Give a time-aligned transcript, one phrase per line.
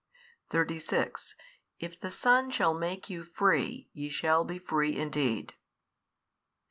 [0.49, 1.35] 36
[1.77, 5.53] If the Son shall make you free ye shall be free indeed.